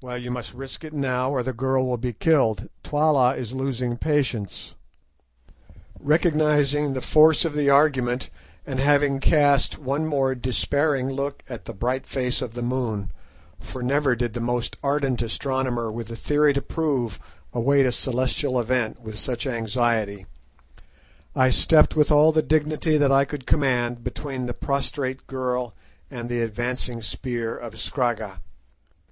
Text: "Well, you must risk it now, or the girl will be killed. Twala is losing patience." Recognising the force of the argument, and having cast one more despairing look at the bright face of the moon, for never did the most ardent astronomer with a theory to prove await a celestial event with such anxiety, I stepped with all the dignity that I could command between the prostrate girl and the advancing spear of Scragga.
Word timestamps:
"Well, 0.00 0.18
you 0.18 0.32
must 0.32 0.52
risk 0.52 0.82
it 0.82 0.92
now, 0.92 1.30
or 1.30 1.44
the 1.44 1.52
girl 1.52 1.86
will 1.86 1.96
be 1.96 2.12
killed. 2.12 2.68
Twala 2.82 3.36
is 3.36 3.52
losing 3.52 3.96
patience." 3.96 4.74
Recognising 6.00 6.92
the 6.92 7.00
force 7.00 7.44
of 7.44 7.54
the 7.54 7.70
argument, 7.70 8.30
and 8.66 8.80
having 8.80 9.20
cast 9.20 9.78
one 9.78 10.06
more 10.06 10.34
despairing 10.34 11.08
look 11.08 11.44
at 11.48 11.66
the 11.66 11.72
bright 11.72 12.04
face 12.04 12.42
of 12.42 12.54
the 12.54 12.64
moon, 12.64 13.12
for 13.60 13.80
never 13.80 14.16
did 14.16 14.32
the 14.32 14.40
most 14.40 14.76
ardent 14.82 15.22
astronomer 15.22 15.88
with 15.88 16.10
a 16.10 16.16
theory 16.16 16.52
to 16.52 16.60
prove 16.60 17.20
await 17.52 17.86
a 17.86 17.92
celestial 17.92 18.58
event 18.58 19.02
with 19.02 19.16
such 19.16 19.46
anxiety, 19.46 20.26
I 21.36 21.50
stepped 21.50 21.94
with 21.94 22.10
all 22.10 22.32
the 22.32 22.42
dignity 22.42 22.98
that 22.98 23.12
I 23.12 23.24
could 23.24 23.46
command 23.46 24.02
between 24.02 24.46
the 24.46 24.52
prostrate 24.52 25.28
girl 25.28 25.76
and 26.10 26.28
the 26.28 26.42
advancing 26.42 27.02
spear 27.02 27.56
of 27.56 27.78
Scragga. 27.78 28.40